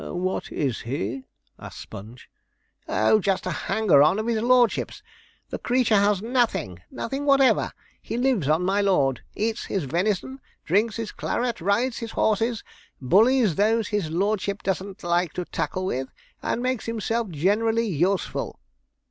'What 0.03 0.51
is 0.51 0.79
he?' 0.81 1.25
asked 1.59 1.77
Sponge. 1.79 2.27
'Oh, 2.87 3.19
just 3.19 3.45
a 3.45 3.51
hanger 3.51 4.01
on 4.01 4.17
of 4.17 4.25
his 4.25 4.41
lordship's; 4.41 5.03
the 5.51 5.59
creature 5.59 5.95
has 5.97 6.23
nothing 6.23 6.81
nothing 6.89 7.23
whatever; 7.23 7.71
he 8.01 8.17
lives 8.17 8.47
on 8.49 8.63
my 8.65 8.81
lord 8.81 9.21
eats 9.35 9.65
his 9.65 9.83
venison, 9.83 10.41
drinks 10.65 10.95
his 10.95 11.11
claret, 11.11 11.61
rides 11.61 11.99
his 11.99 12.13
horses, 12.13 12.63
bullies 12.99 13.57
those 13.57 13.89
his 13.89 14.09
lordship 14.09 14.63
doesn't 14.63 15.03
like 15.03 15.33
to 15.33 15.45
tackle 15.45 15.85
with, 15.85 16.07
and 16.41 16.63
makes 16.63 16.87
himself 16.87 17.29
generally 17.29 17.85
useful.' 17.85 18.59